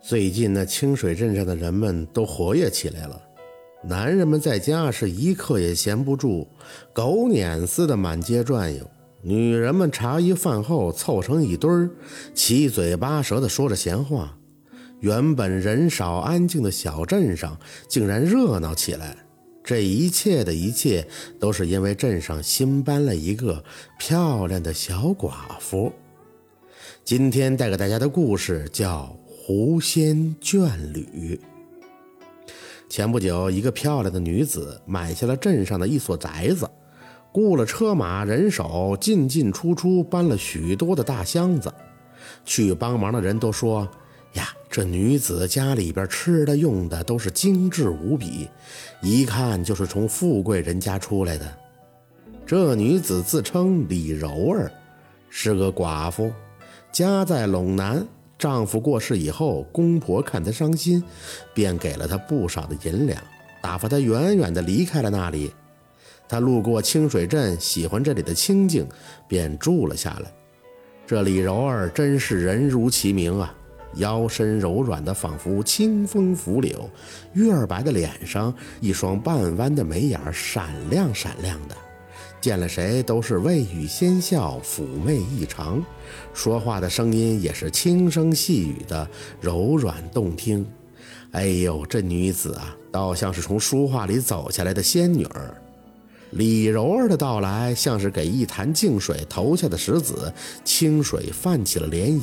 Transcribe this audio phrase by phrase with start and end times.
[0.00, 3.20] 最近那清水镇上的人们都活跃起来了，
[3.84, 6.46] 男人们在家是一刻也闲不住，
[6.92, 8.84] 狗撵似的满街转悠；
[9.22, 11.90] 女人们茶余饭后凑成一堆儿，
[12.32, 14.34] 七嘴八舌的说着闲话。
[15.00, 17.58] 原本人少安静的小镇上
[17.88, 19.16] 竟然热闹起来。
[19.62, 21.06] 这一切的一切，
[21.38, 23.62] 都是因为镇上新搬了一个
[23.98, 25.92] 漂亮的小寡妇。
[27.04, 29.14] 今天带给大家的故事叫。
[29.48, 31.40] 狐仙眷侣。
[32.86, 36.68] 前不久，一个漂亮的女子买下了镇上的一所宅子，
[37.32, 41.72] 雇了车马人手，进进出出搬了许多的大箱子。
[42.44, 43.88] 去帮忙的人都说
[44.36, 48.46] ：“呀，这女子家里边吃的用的都是精致无比，
[49.00, 51.58] 一看就是从富贵人家出来的。”
[52.44, 54.70] 这女子自称李柔儿，
[55.30, 56.30] 是个寡妇，
[56.92, 58.06] 家在陇南。
[58.38, 61.02] 丈夫过世以后，公婆看她伤心，
[61.52, 63.20] 便给了她不少的银两，
[63.60, 65.52] 打发她远远地离开了那里。
[66.28, 68.86] 她路过清水镇，喜欢这里的清静，
[69.26, 70.32] 便住了下来。
[71.04, 73.52] 这李柔儿真是人如其名啊，
[73.94, 76.78] 腰身柔软的，仿佛清风拂柳；
[77.32, 81.74] 月儿白的脸上，一双半弯的眉眼闪亮闪亮的。
[82.40, 85.84] 见了谁都是未语先笑，妩媚异常，
[86.32, 89.08] 说话的声音也是轻声细语的，
[89.40, 90.66] 柔软动听。
[91.32, 95.54] 哎呦，这女子啊，倒像是从书画里走下来的仙女儿。
[96.30, 100.32] 李柔儿的到来，像是给一潭静水投下的石子，
[100.64, 102.20] 清水泛起了涟漪。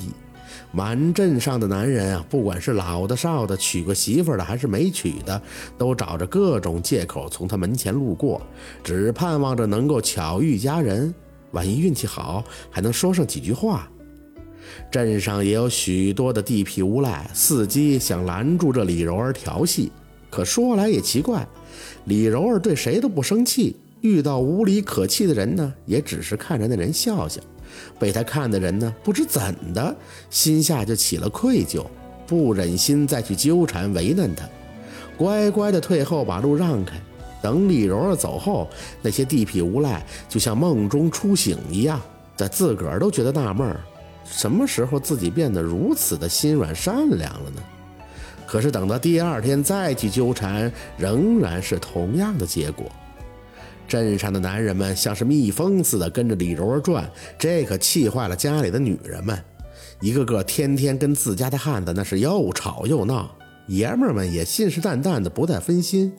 [0.71, 5.41] 满镇上的男人啊，不管是老的少的，娶过媳妇的还是没娶的，
[5.77, 8.41] 都找着各种借口从他门前路过，
[8.83, 11.13] 只盼望着能够巧遇佳人。
[11.51, 13.89] 万一运气好，还能说上几句话。
[14.91, 19.91] 镇上也有许多的地痞无赖，伺机想拦住这李柔儿调戏。
[20.29, 21.47] 可说来也奇怪，
[22.05, 27.39] 李柔儿对谁都不生气，遇到无理可气的人呢，也只是看着那人笑笑。
[27.99, 29.41] 被他看的人呢，不知怎
[29.73, 29.95] 的，
[30.29, 31.85] 心下就起了愧疚，
[32.27, 34.47] 不忍心再去纠缠为难他，
[35.17, 36.95] 乖乖的退后，把路让开。
[37.41, 38.67] 等李柔儿走后，
[39.01, 42.01] 那些地痞无赖就像梦中初醒一样，
[42.35, 43.79] 在自个儿都觉得纳闷儿，
[44.25, 47.61] 什么时候自己变得如此的心软善良了呢？
[48.47, 52.91] 可是等到第二天再去纠缠，仍然是同样的结果。
[53.87, 59.37] 镇上的男人们像是蜜蜂似的跟着李柔儿转，这可气坏了家里的女人们，
[60.01, 63.29] 一个个天天跟自家的汉子那是又吵又闹。
[63.67, 66.13] 爷们儿们也信誓旦旦的不再分心，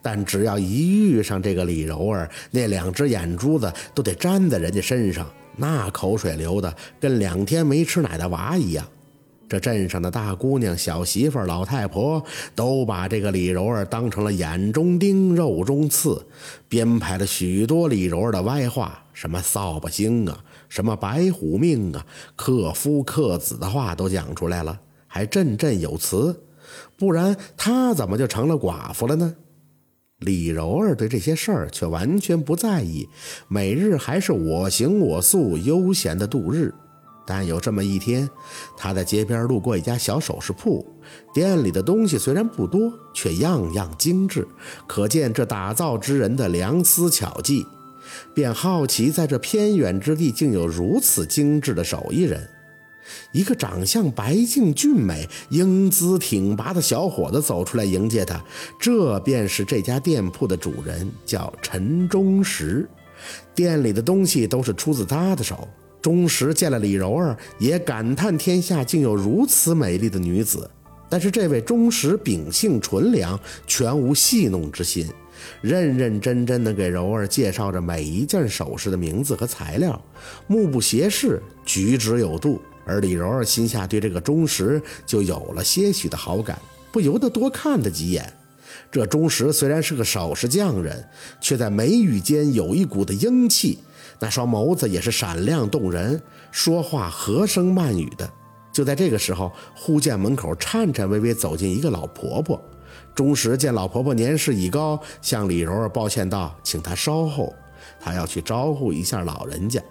[0.00, 8.86] 但只要一遇上这个李柔儿，那两只眼珠子都得粘在人家身上，那口水流的跟两天没吃奶的娃一样。
[9.48, 12.24] 这镇上的大姑娘、小媳妇、老太婆
[12.54, 16.26] 都把这个李柔儿当成了眼中钉、肉中刺，
[16.68, 26.42] 编排了许多李柔儿的歪话，什么扫把星啊，什么白虎命啊，克夫克子的话都讲出来了，还振振有词。
[26.96, 29.36] 不然她怎么就成了寡妇了呢？
[30.18, 33.06] 李柔儿对这些事儿却完全不在意，
[33.48, 36.74] 每日还是我行我素，悠闲的度日。
[37.26, 38.30] 但有这么一天，
[38.76, 40.86] 他在街边路过一家小首饰铺，
[41.34, 44.46] 店里的东西虽然不多，却样样精致，
[44.86, 47.66] 可见这打造之人的良思巧技。
[48.32, 52.48] 便好奇，在这偏远之地竟有如此精致的手艺人。
[53.32, 58.40] 一个长相白净俊美、英姿挺拔的小伙子走出来迎接他，
[58.80, 62.88] 这便是这家店铺的主人，叫陈忠实。
[63.54, 65.68] 店里的东西都是出自他的手。
[66.06, 70.70] 钟石见了李柔儿，也感叹天下竟有如此美丽的女子。
[71.08, 73.36] 但是这位钟石秉性纯良，
[73.66, 75.04] 全无戏弄之心，
[75.60, 80.00] 认认真真地给柔儿介绍着每一件首饰的名字和材料，
[80.46, 82.62] 目不斜视，举止有度。
[82.84, 86.56] 而李柔儿心下对这个钟石就有了些许的好感，
[86.92, 88.32] 不由得多看他几眼。
[88.92, 91.04] 这钟石虽然是个首饰匠人，
[91.40, 93.80] 却在眉宇间有一股的英气。
[94.18, 96.20] 那双眸子也是闪亮动人，
[96.50, 98.28] 说话和声慢语的。
[98.72, 102.60] 就在这个时候，忽见门口颤颤巍巍走进一个老婆婆。
[103.14, 107.54] 钟石见老婆婆年事已高，向李柔儿抱歉道：“请她稍后，
[107.98, 109.82] 他要去招呼一下老人家。”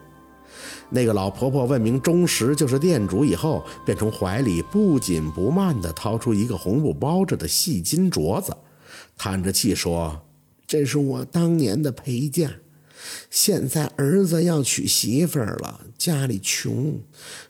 [0.90, 8.56] 那个老婆婆问明钟石就是店主以后，便从怀里不紧不慢地掏出一个红布包着的细金镯子，
[9.18, 10.22] 叹着气说
[10.68, 12.52] ：“这是我当年的陪嫁。”
[13.30, 17.00] 现在儿子要娶媳妇儿了，家里穷，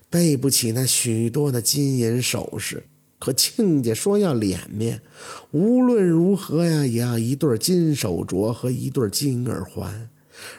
[0.10, 2.84] 备不起那许多的金银首饰。
[3.18, 5.02] 可亲家说要脸面，
[5.52, 10.10] 无论如何呀，也要一对金手镯和一对金耳环。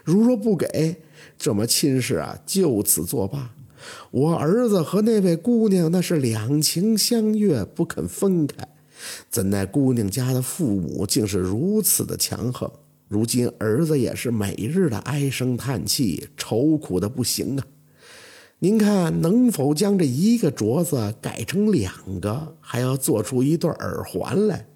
[0.03, 0.97] 如若不给，
[1.39, 3.53] 这么亲事啊，就此作罢。
[4.11, 8.67] 我儿子和那位姑娘那是两情相悦，不肯分开。
[9.31, 12.69] 怎奈姑娘家的父母竟是如此的强横，
[13.09, 17.65] 如今儿子也是每日的唉声叹气，愁苦的不行啊！
[18.59, 24.67] 您看能否将这一个镯子改成两个，还要做出一对耳环来？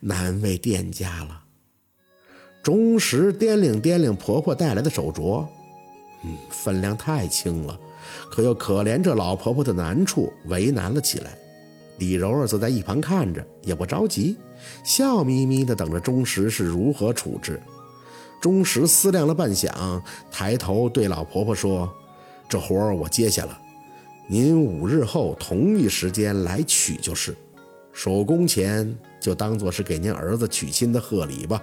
[0.00, 1.42] 难为店家了。
[2.62, 5.46] 钟石掂量掂量婆婆带来的手镯，
[6.24, 7.78] 嗯，分量太轻了，
[8.30, 11.36] 可又可怜这老婆婆的难处，为难了起来。
[11.98, 14.36] 李柔儿则在一旁看着，也不着急，
[14.84, 17.60] 笑眯眯地等着钟石是如何处置。
[18.40, 20.00] 钟石思量了半晌，
[20.30, 21.92] 抬头对老婆婆说
[22.48, 23.60] ：“这活儿我接下了，
[24.28, 27.36] 您五日后同一时间来取就是。
[27.92, 31.60] 手工钱就当做是给您儿子娶亲的贺礼吧。”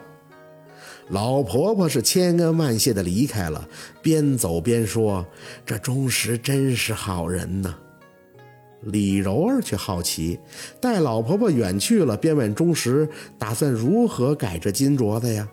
[1.10, 3.66] 老婆婆是千恩万谢地离开了，
[4.02, 5.26] 边走边说
[5.66, 7.74] ：“这钟石真是好人呐。”
[8.82, 10.40] 李柔儿却好奇，
[10.80, 15.48] 待老婆婆远去了，便问钟石：“打算如何改这金镯子呀？”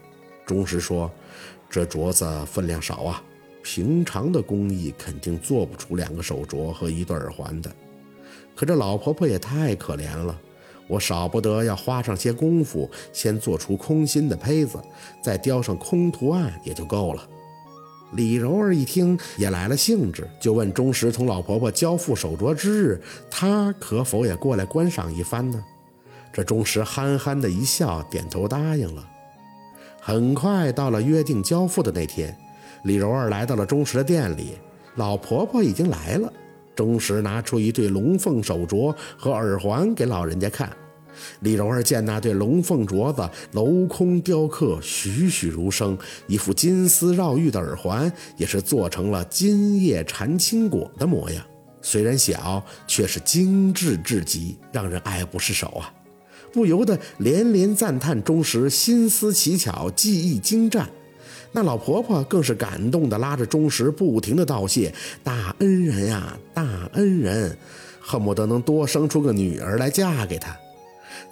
[0.44, 1.10] 钟石说
[1.70, 3.22] ：“这镯子分量少啊，
[3.62, 7.70] 平常的工艺肯定做不出两个手镯和一对耳环的。
[8.54, 10.38] 可这老婆婆也太可怜了，
[10.86, 14.78] 我少不得要花上些功夫，先做出空心的胚子，
[15.22, 17.26] 再雕上空图案也就够了。”
[18.12, 23.00] 李柔儿一听也来了兴致，就问钟石：“同老婆婆交付手镯之日，
[23.30, 25.62] 他可否也过来观赏一番呢？”
[26.32, 29.06] 这钟石憨憨的一笑，点头答应了。
[30.00, 32.36] 很快到了约定交付的那天，
[32.84, 34.58] 李柔儿来到了钟石的店里，
[34.96, 36.32] 老婆婆已经来了。
[36.74, 40.74] 钟石拿出一对龙凤手镯和耳环给老人家看。
[41.40, 45.96] 李柔儿见那对龙凤镯子镂空雕刻，栩栩如生；
[46.26, 51.44] 一副金丝绕玉的耳环，也是做成了金叶缠青果的模样。
[51.80, 55.92] 虽然小，却是精致至极，让人爱不释手啊！
[56.52, 60.88] 不由得连连赞叹钟石心思奇巧，技艺精湛。
[61.50, 67.56] 那老婆婆更是感动的拉着钟石，不停的道谢：“大恩人呀，大恩人！”
[68.00, 70.56] 恨不得能多生出个女儿来嫁给他。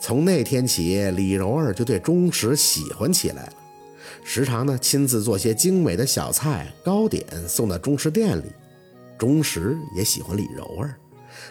[0.00, 3.52] 从那天起，李柔儿就对钟石喜欢起来了，
[4.25, 8.44] 时常呢亲自做些精美的小菜糕点送到钟石店里。
[9.19, 10.97] 钟石也喜欢李柔儿，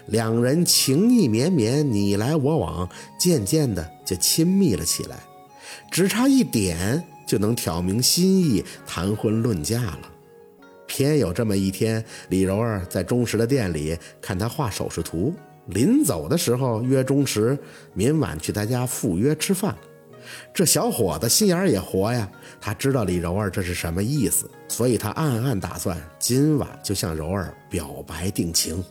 [0.08, 5.20] 两人情意绵绵，你来我往，渐渐的就亲密了起来，
[5.92, 10.02] 只差一点就能挑明心意，谈婚论嫁了。
[10.88, 15.32] 偏有这么一天，李柔儿在钟石的店里看他画首饰图。
[15.70, 17.58] 临走的时候，约钟石
[17.94, 19.76] 明晚去他家赴约吃饭。
[20.54, 22.30] 这小伙子心眼也活呀，
[22.62, 28.84] 他知道李柔儿这是什么意思，所以他暗暗打算今晚就向柔儿表白定情。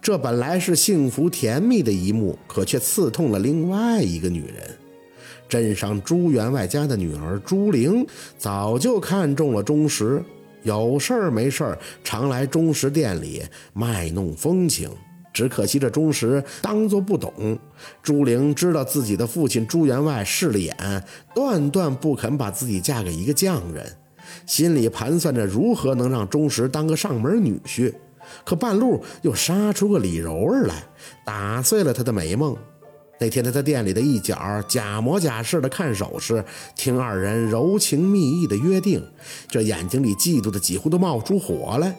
[0.00, 4.78] 这本来是幸福甜蜜的一幕，可却刺痛了另外一个女人。
[5.48, 8.06] 镇上朱员外家的女儿朱玲
[8.38, 10.22] 早就看中了钟石，
[10.62, 13.42] 有事儿没事儿常来钟石店里
[13.74, 14.90] 卖弄风情。
[15.32, 17.58] 只可惜这钟石当作不懂，
[18.02, 23.96] 朱玲知道自己的父亲朱员外势利眼，断断不肯把自己嫁给一个匠人，
[24.46, 27.92] 心里盘算着如何能让钟石当个上门女婿，
[28.44, 30.84] 可半路又杀出个李柔儿来，
[31.24, 32.56] 打碎了他的美梦。
[33.18, 39.00] 那天他在店里的一角假模假式的看首饰，听二人柔情蜜意的约定，
[39.48, 41.96] 这眼睛里嫉妒的几乎都冒出火来。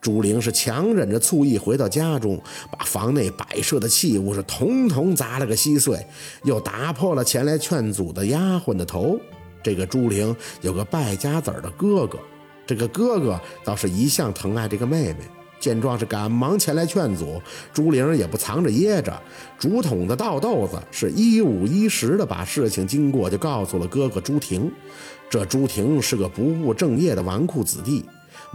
[0.00, 6.06] 朱玲是强忍着醋意回到家中，把房内摆设的器物是统统砸了个稀碎，
[6.44, 9.18] 又打破了前来劝阻的丫鬟的头。
[9.62, 12.18] 这个朱玲有个败家子儿的哥哥，
[12.64, 15.18] 这个哥哥倒是一向疼爱这个妹妹，
[15.58, 17.42] 见状是赶忙前来劝阻。
[17.72, 19.20] 朱玲也不藏着掖着，
[19.58, 24.70] 竹筒子倒豆子，是一五一十的把事情经过就告诉了哥哥朱婷。
[25.28, 28.04] 这朱婷是个不务正业的纨绔子弟。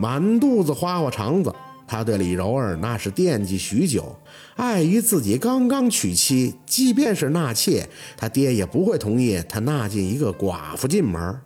[0.02, 1.54] 满肚子花花肠子，
[1.88, 4.16] 他对李柔儿那是惦记许久。
[4.56, 11.40] 碍于自己刚刚娶妻，即便是纳妾，他爹也不会同意他纳进一个寡妇进门。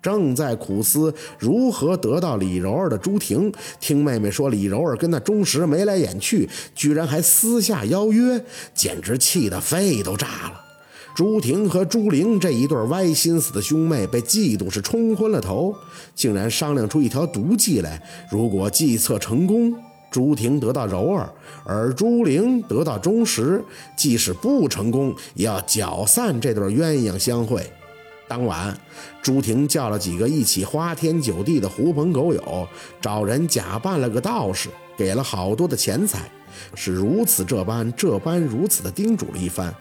[0.00, 10.64] 正在苦思如何得到李柔儿的朱婷，听妹妹说李柔儿跟那钟石眉来眼去，居然还私下邀约，简直气得肺都炸了。
[11.18, 15.74] 朱婷和朱玲这一对歪心思的兄妹被嫉妒是冲昏了头，
[16.14, 18.00] 竟然商量出一条毒计来。
[18.30, 19.74] 如果计策成功，
[20.12, 21.28] 朱婷得到柔儿，
[21.64, 23.60] 而朱玲得到钟石，
[23.96, 27.68] 即使不成功，也要搅散这对鸳鸯相会。
[28.28, 28.78] 当晚，
[29.20, 32.68] 朱婷叫了几个一起花天酒地的狐朋狗友，
[33.00, 36.30] 找人假扮了个道士，给了好多的钱财，
[36.76, 39.74] 是如此这般这般如此的叮嘱了一番。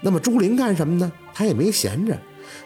[0.00, 1.10] 那么朱玲干什么呢？
[1.34, 2.18] 她也没闲着。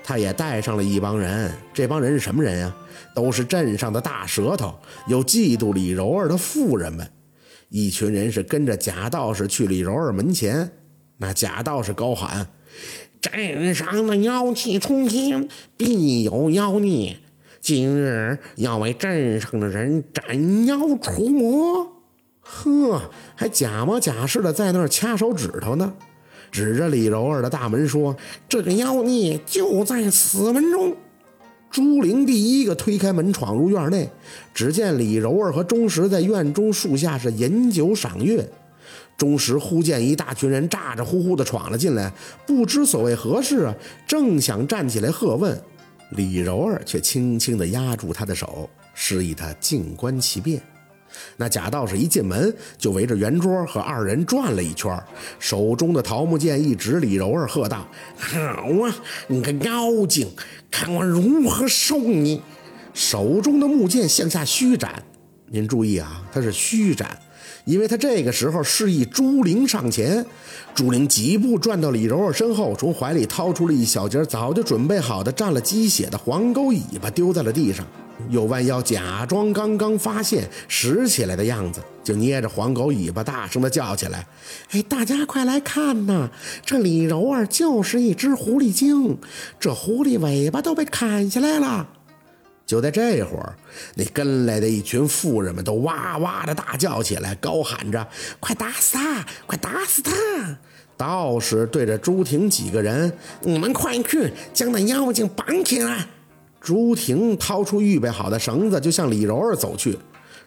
[0.03, 2.75] 他也带上了一帮人，这帮人是什么人呀？
[3.15, 4.75] 都是镇上的大舌头，
[5.07, 7.07] 有嫉妒李柔儿的妇人们。
[7.71, 10.71] 一群人是跟着贾道士去李柔儿门前，
[11.19, 12.47] 那贾道士高喊
[13.21, 17.17] ：“镇上的妖气冲天，必有妖孽，
[17.61, 21.93] 今日要为镇上的人斩妖除魔。”
[22.41, 25.95] 呵，还假模假式的在那儿掐手指头呢。
[26.55, 28.17] 指着李柔儿的大门说
[28.49, 30.95] ：“这个妖孽就在此门中。”
[31.69, 34.09] 朱玲第一个推开门闯入院内，
[34.55, 38.49] 只见李柔儿和钟石在院中树下是饮酒赏月。
[39.17, 42.13] 钟石忽见一大群人咋咋呼呼地闯了进来，
[42.47, 43.75] 不知所谓何事啊，
[44.07, 45.61] 正想站起来喝问，
[46.11, 50.63] 李柔儿却轻轻地压住他的手，示意他静观其变。
[51.37, 54.97] 那贾道士一进门，就围着圆桌和二人转了一圈，
[55.39, 58.95] 手中的桃木剑一指李柔儿，喝道：“好啊，
[59.29, 60.31] 你个妖精，
[60.71, 62.43] 看我如何收你！”
[62.95, 65.03] 手中的木剑向下虚斩。
[65.49, 67.19] 您注意啊，他是虚斩，
[67.65, 70.25] 因为他这个时候示意朱玲上前。
[70.75, 77.87] 朱玲几步转到李柔儿身后，从怀里掏出了一小截早就准备好的蘸了鸡血的黄狗尾巴，丢在了地上。
[78.31, 84.27] 又弯腰，假装刚刚发现拾起来的样子，就捏着黄狗尾巴，大声的叫起来
[84.73, 86.31] ：“哎，大家快来看呐！
[86.65, 89.19] 这李柔儿就是一只狐狸精，
[89.59, 91.89] 这狐狸尾巴都被砍下来了。”
[92.67, 93.55] 就在这会儿，
[93.95, 98.07] 那跟来的一群妇人们都哇哇的大叫起来，高喊着
[98.41, 99.27] ：“快打死他！
[99.47, 100.13] 快打死他！”
[100.97, 106.07] 道士对着朱婷几个人：“你们快去将那妖精绑起来！”
[106.65, 109.99] 朱婷掏出预备好的绳子，就向李柔儿走去。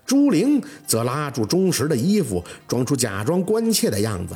[0.03, 4.33] 朱玲则拉住钟石的衣服，装出假装关切的样子：“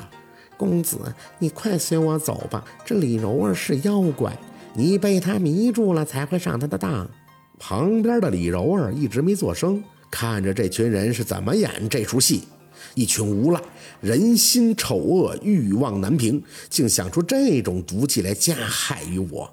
[0.55, 0.99] 公子，
[1.39, 2.63] 你快随我走吧。
[2.85, 4.37] 这李柔儿是妖怪，
[4.75, 7.09] 你被她迷住了，才会上她的当。”
[7.57, 12.43] 旁边的李柔儿一直没作声，看着这群人是怎么演这出戏。
[12.93, 13.59] 一群无赖，
[14.01, 19.51] 人心丑恶，欲望难平，竟想出这种毒计来加害于我。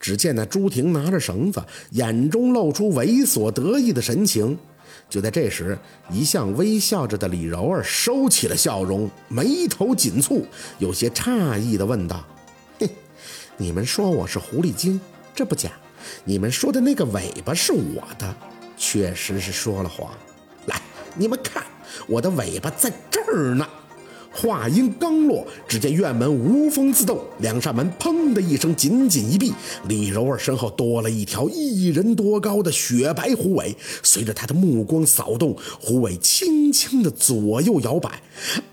[0.00, 4.58] 只见那朱婷拿着绳子，眼中露出猥琐得意的神情。
[5.08, 5.78] 就在这时，
[6.10, 10.42] 一向微笑着的李柔儿收起了笑容，眉头紧蹙，
[10.78, 12.24] 有些诧异地问道
[12.78, 12.88] ：“嘿，
[13.56, 15.00] 你们说我是狐狸精，
[15.34, 15.70] 这不假。
[16.24, 18.34] 你们说的那个尾巴是我的，
[18.76, 20.10] 确实是说了谎。
[20.66, 20.80] 来，
[21.14, 21.62] 你们看，
[22.06, 23.68] 我的尾巴在这儿呢。”
[24.32, 29.52] 话音刚落，只见院门无风自动，两扇门砰的一声紧紧一闭。
[29.88, 38.22] 李柔儿身后多了一条一人多高的雪白狐尾，随着她的目光扫动，狐尾轻轻的左右摇摆。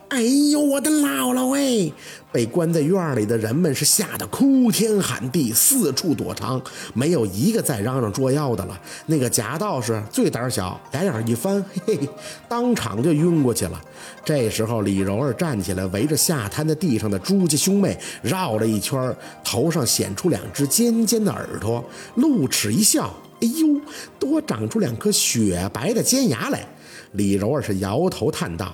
[0.10, 1.92] 哎呦，我的姥姥喂！
[2.32, 6.62] 被关在院里的人们是吓得哭天喊地，四处躲藏，
[6.94, 8.80] 没有一个再嚷嚷捉妖的了。
[9.08, 12.10] 那个假道士最胆小，俩眼一翻，嘿嘿，
[12.48, 13.82] 当场就晕过去了。
[14.24, 21.84] 这时候，李柔儿站起来，围着下瘫在地上的朱家兄妹绕了一圈，头上显出两只尖尖的耳朵，
[22.16, 23.82] 露齿一笑，哎呦，
[24.18, 26.66] 多长出两颗雪白的尖牙来。
[27.14, 28.74] 李柔儿是摇头叹道：“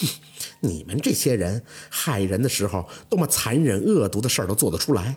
[0.00, 0.08] 哼。”
[0.64, 5.16] 你们这些人害人的时候，多么残忍恶毒的事儿都做得出来，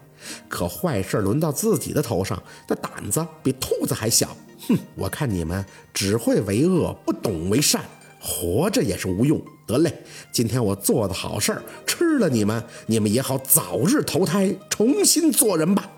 [0.49, 4.35] 可坏事轮到自己的头上，那胆子比兔子还小。
[4.67, 7.83] 哼，我看你们只会为恶，不懂为善，
[8.19, 9.39] 活着也是无用。
[9.67, 15.91] 得嘞，今天我做的好事儿，吃了你们，你们也好早日投胎，重新做人吧。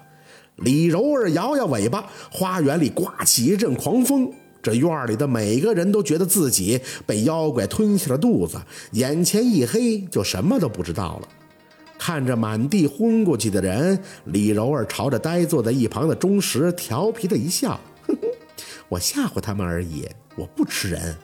[0.58, 4.34] 李柔儿摇摇尾巴，花园里刮起一阵狂风。
[4.68, 8.60] 这院里的每个人都觉得自己被妖怪吞下了肚子，
[8.92, 11.28] 眼前一黑，就什么都不知道了。
[11.98, 18.28] 看着满地昏过去的人，李柔儿朝着呆坐在一旁的钟石调皮的一笑：“哼哼，
[18.90, 20.06] 我吓唬他们而已，
[20.36, 21.16] 我不吃人。”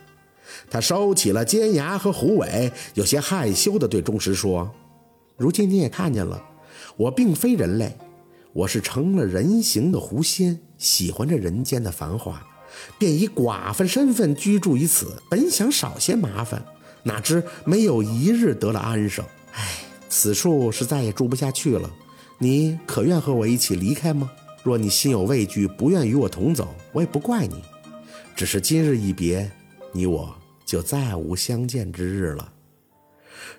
[0.71, 4.71] 他收起了尖牙和虎尾，有些害羞地对钟石说
[5.35, 6.41] ：“如今你也看见了，
[6.95, 7.97] 我并非人类，
[8.53, 12.41] 我是成了人形的狐仙，喜欢这人间的繁华。”
[12.97, 16.63] 便以寡妇身份居住于此，本想少些麻烦，
[17.03, 19.23] 哪知没有一日得了安生。
[19.53, 21.89] 唉，此处是再也住不下去了。
[22.37, 24.31] 你可愿和我一起离开吗？
[24.63, 27.61] 若你心有畏惧，不愿与我同走，我也不怪你。
[28.35, 29.51] 只是今日一别，
[29.91, 30.33] 你我
[30.65, 32.51] 就再无相见之日了。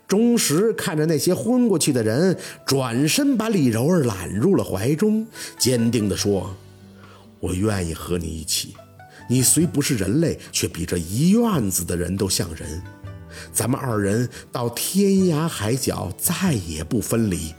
[0.09, 5.27] 钟石看着那些昏过去的人，转身把李柔儿揽入了怀中，
[5.59, 6.55] 坚定地说
[7.41, 8.75] ：“我愿意和你一起。
[9.29, 12.83] 你虽不是人类，却比这一院子的人都像人。
[13.53, 17.53] 咱们二人到天涯海角，再也不分离。”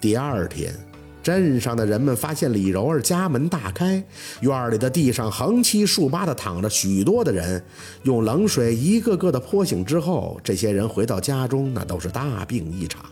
[0.00, 0.74] 第二天。
[1.22, 4.04] 镇上的人们发现李柔儿家门大开，
[4.42, 7.64] 院里的地上横七竖八的躺着许多的人，
[8.02, 13.06] 用冷水一个个的泼醒之后，这些人回到家中，那都是大病一场。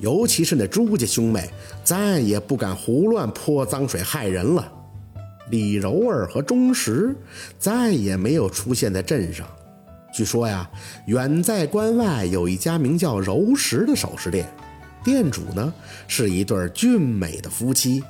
[0.00, 1.48] 尤其是那朱家兄妹，
[1.84, 4.72] 再也不敢胡乱泼脏水害人了。
[5.50, 7.14] 李柔儿和钟石
[7.58, 9.46] 再也没有出现在镇上。
[10.12, 10.68] 据说呀，
[11.06, 14.48] 远在关外有一家名叫柔石的首饰店。
[15.04, 15.72] 店主呢
[16.08, 18.02] 是一对俊美的夫妻，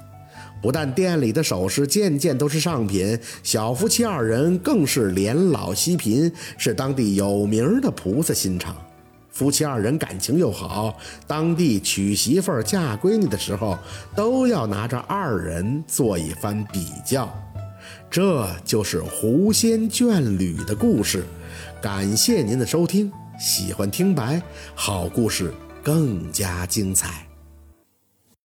[0.63, 8.75] 不但店里的首饰件件都是上品，小夫妻二人更是连老惜贫，是当地有名的菩萨心肠。
[9.37, 13.77] 夫妻二人感情又好，当地娶媳妇儿嫁闺女的时候，
[14.15, 17.31] 都要拿着二人做一番比较。
[18.11, 21.27] 这就是狐仙眷侣的故事。
[21.83, 24.41] 感谢您的收听，喜欢听白
[24.75, 25.53] 好故事。
[25.83, 27.26] 更加精彩。